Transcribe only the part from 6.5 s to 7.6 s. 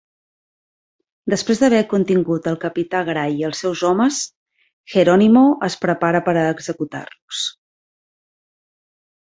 executar-los.